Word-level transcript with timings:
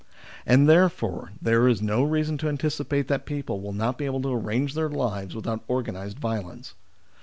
And, 0.47 0.67
therefore, 0.67 1.31
there 1.39 1.67
is 1.67 1.79
no 1.79 2.01
reason 2.01 2.35
to 2.39 2.49
anticipate 2.49 3.07
that 3.07 3.27
people 3.27 3.61
will 3.61 3.71
not 3.71 3.99
be 3.99 4.05
able 4.05 4.23
to 4.23 4.33
arrange 4.33 4.73
their 4.73 4.89
lives 4.89 5.35
without 5.35 5.63
organised 5.69 6.17
violence. 6.17 6.73